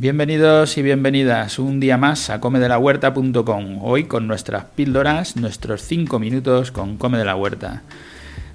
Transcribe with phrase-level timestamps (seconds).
[0.00, 3.84] Bienvenidos y bienvenidas un día más a comedelahuerta.com.
[3.84, 7.82] Hoy con nuestras píldoras, nuestros 5 minutos con Come de la Huerta.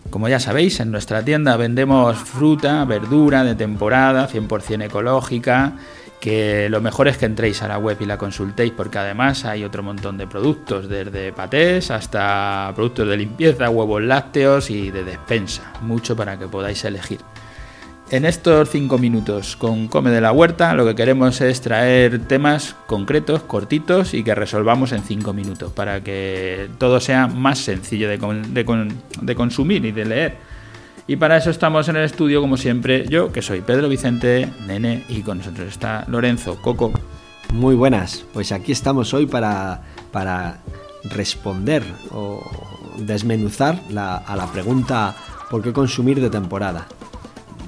[0.10, 5.74] Como ya sabéis, en nuestra tienda vendemos fruta, verdura de temporada, 100% ecológica,
[6.20, 9.64] que lo mejor es que entréis a la web y la consultéis porque además hay
[9.64, 15.74] otro montón de productos, desde patés hasta productos de limpieza, huevos lácteos y de despensa,
[15.82, 17.20] mucho para que podáis elegir.
[18.12, 22.76] En estos cinco minutos con Come de la Huerta lo que queremos es traer temas
[22.86, 29.36] concretos, cortitos y que resolvamos en cinco minutos para que todo sea más sencillo de,
[29.36, 30.38] consumir y de leer.
[31.08, 35.04] Y para eso estamos en el estudio, como siempre, yo que soy Pedro Vicente, Nene,
[35.08, 36.92] y con nosotros está Lorenzo Coco.
[37.54, 40.60] Muy buenas, pues aquí estamos hoy para, para
[41.04, 42.42] responder o
[42.98, 45.16] desmenuzar a la pregunta
[45.52, 46.88] ¿por qué consumir de temporada?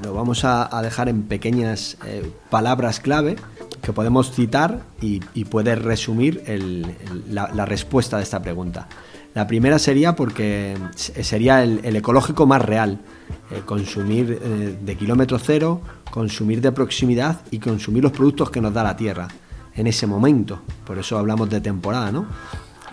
[0.03, 3.35] lo vamos a, dejar en pequeñas eh, palabras clave
[3.87, 6.43] que podemos citar y, puede resumir
[7.29, 8.89] la, respuesta de esta pregunta.
[9.33, 12.99] La primera sería porque sería el, ecológico más real,
[13.49, 15.79] eh, consumir eh, de kilómetro cero,
[16.11, 19.29] consumir de proximidad y consumir los productos que nos da la tierra
[19.73, 20.59] en ese momento.
[20.85, 22.25] Por eso hablamos de temporada, ¿no?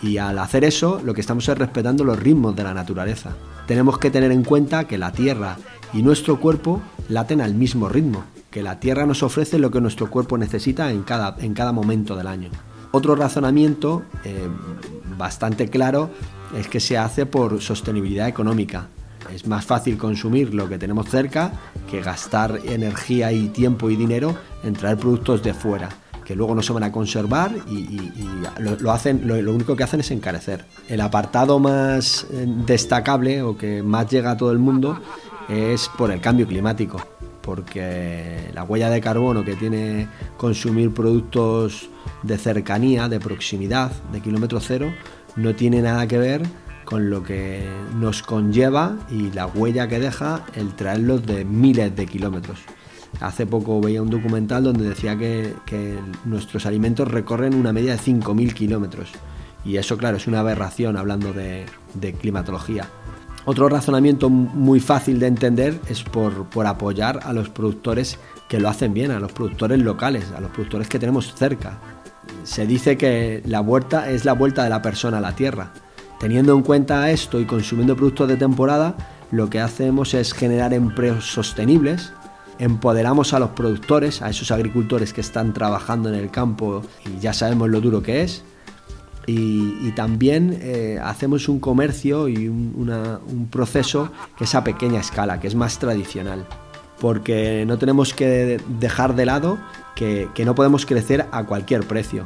[0.00, 3.32] Y al hacer eso, lo que estamos es respetando los ritmos de la naturaleza.
[3.66, 5.56] Tenemos que tener en cuenta que la tierra
[5.92, 8.22] y nuestro cuerpo laten al mismo ritmo,
[8.54, 12.14] que la Tierra nos ofrece lo que nuestro cuerpo necesita en cada, en cada momento
[12.14, 12.50] del año.
[12.92, 14.46] Otro razonamiento eh,
[15.18, 16.10] bastante claro
[16.56, 18.86] es que se hace por sostenibilidad económica.
[19.34, 21.50] Es más fácil consumir lo que tenemos cerca
[21.90, 25.88] que gastar energía y tiempo y dinero en traer productos de fuera
[26.24, 28.00] que luego no se van a conservar y,
[28.58, 30.64] lo, hacen, lo, único que hacen es encarecer.
[30.88, 34.98] El apartado más eh, destacable o que más llega a todo el mundo
[35.50, 36.98] es por el cambio climático,
[37.44, 41.88] porque la huella de carbono que tiene consumir productos
[42.22, 44.92] de cercanía, de proximidad, de kilómetro cero,
[45.36, 46.42] no tiene nada que ver
[46.84, 47.66] con lo que
[47.96, 52.60] nos conlleva y la huella que deja el traerlos de miles de kilómetros.
[53.20, 55.54] Hace poco veía un documental donde decía que,
[56.24, 59.10] nuestros alimentos recorren una media de 5.000 kilómetros.
[59.64, 61.66] Y eso, claro, es una aberración hablando de
[62.20, 62.88] climatología.
[63.46, 68.18] Otro razonamiento muy fácil de entender es por, apoyar a los productores
[68.48, 71.78] que lo hacen bien, a los productores locales, a los productores que tenemos cerca.
[72.44, 75.72] Se dice que la huerta es la vuelta de la persona a la tierra.
[76.18, 78.96] Teniendo en cuenta esto y consumiendo productos de temporada,
[79.30, 82.14] lo que hacemos es generar empleos sostenibles,
[82.58, 87.34] empoderamos a los productores, a esos agricultores que están trabajando en el campo y ya
[87.34, 88.42] sabemos lo duro que es,
[89.26, 95.46] y, también eh, hacemos un comercio y un, proceso que es a pequeña escala, que
[95.46, 96.46] es más tradicional,
[97.00, 99.58] porque no tenemos que dejar de lado
[99.94, 102.24] que, no podemos crecer a cualquier precio.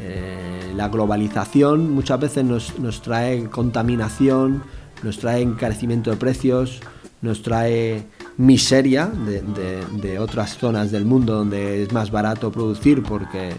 [0.00, 4.62] Eh, la globalización muchas veces nos, trae contaminación,
[5.02, 6.80] nos trae encarecimiento de precios,
[7.20, 8.04] nos trae
[8.36, 13.52] miseria de otras zonas del mundo donde es más barato producir porque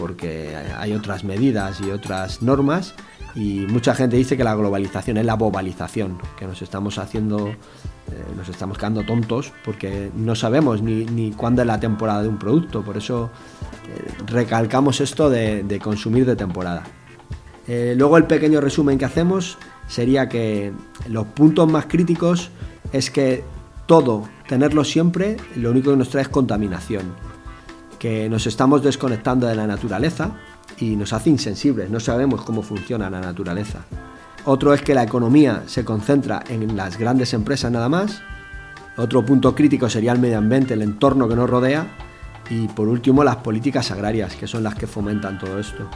[0.00, 2.94] porque hay otras medidas y otras normas
[3.34, 7.56] y mucha gente dice que la globalización es la bobalización, que nos estamos haciendo, eh,
[8.36, 12.82] nos estamos quedando tontos porque no sabemos ni, cuándo es la temporada de un producto,
[12.82, 13.30] por eso
[13.88, 16.82] eh, recalcamos esto de, consumir de temporada.
[17.68, 20.72] Eh, luego el pequeño resumen que hacemos sería que
[21.08, 22.50] los puntos más críticos
[22.92, 23.44] es que
[23.86, 27.29] todo, tenerlo siempre, lo único que nos trae es contaminación
[28.00, 30.30] que nos estamos desconectando de la naturaleza
[30.78, 33.84] y nos hace insensibles, no sabemos cómo funciona la naturaleza.
[34.46, 38.22] Otro es que la economía se concentra en las grandes empresas nada más.
[38.96, 41.86] Otro punto crítico sería el medio ambiente, el entorno que nos rodea.
[42.48, 45.86] Y por último, las políticas agrarias, que son las que fomentan todo esto.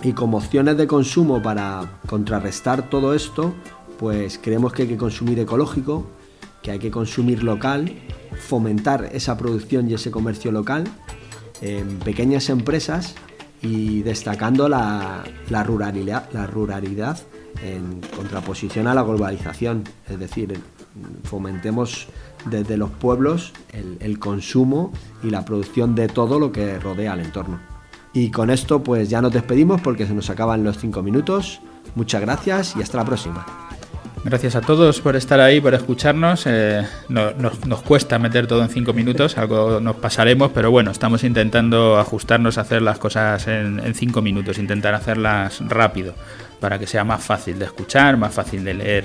[0.00, 3.52] Y como opciones de consumo para contrarrestar todo esto,
[3.98, 6.06] pues creemos que hay que consumir ecológico,
[6.62, 7.92] que hay que consumir local,
[8.46, 10.84] fomentar esa producción y ese comercio local
[11.62, 13.14] en pequeñas empresas
[13.62, 15.24] y destacando la,
[15.64, 17.18] ruralidad, la ruralidad
[17.62, 20.60] en contraposición a la globalización, es decir,
[21.24, 22.08] fomentemos
[22.44, 27.60] desde los pueblos el, consumo y la producción de todo lo que rodea al entorno.
[28.12, 31.60] Y con esto pues ya nos despedimos porque se nos acaban los cinco minutos.
[31.94, 33.46] Muchas gracias y hasta la próxima.
[34.30, 36.44] Gracias a todos por estar ahí, por escucharnos.
[36.46, 41.98] Eh, nos, cuesta meter todo en cinco minutos, algo nos pasaremos, pero bueno, estamos intentando
[41.98, 46.12] ajustarnos a hacer las cosas en, en cinco minutos, intentar hacerlas rápido,
[46.60, 49.04] para que sea más fácil de escuchar, más fácil de leer.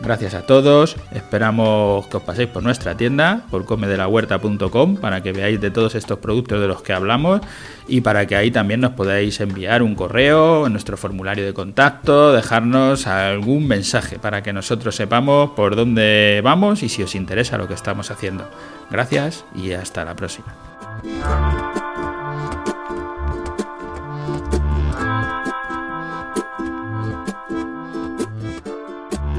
[0.00, 5.60] Gracias a todos, esperamos que os paséis por nuestra tienda, por comedelahuerta.com, para que veáis
[5.60, 7.40] de todos estos productos de los que hablamos
[7.88, 13.06] y para que ahí también nos podáis enviar un correo nuestro formulario de contacto, dejarnos
[13.06, 17.74] algún mensaje para que nosotros sepamos por dónde vamos y si os interesa lo que
[17.74, 18.48] estamos haciendo.
[18.90, 20.54] Gracias y hasta la próxima.